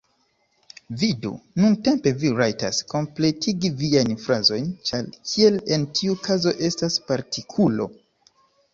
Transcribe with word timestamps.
Vidu, 1.01 1.31
nuntempe 1.63 2.13
vi 2.23 2.31
rajtas 2.39 2.81
kompletigi 2.95 3.71
viajn 3.83 4.17
frazojn, 4.25 4.73
ĉar 4.91 5.15
kiel 5.29 5.63
en 5.79 5.89
tiu 6.01 6.21
kazo 6.27 6.59
estas 6.73 7.03
partikulo. 7.11 7.93